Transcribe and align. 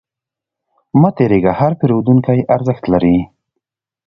مه 1.01 1.09
تریږه، 1.17 1.51
هر 1.59 1.71
پیرودونکی 1.79 2.39
ارزښت 2.55 2.83
لري. 2.93 3.17